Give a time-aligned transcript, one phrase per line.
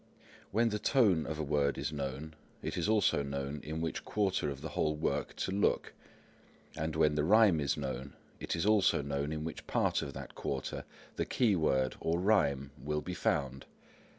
[0.49, 4.49] When the Tone of a word is known, it is also known in which quarter
[4.49, 5.93] of the whole work to look;
[6.75, 10.33] and when the Rhyme is known, it is also known in which part of that
[10.33, 10.85] quarter
[11.17, 13.67] the key word, or rhyme, will be found.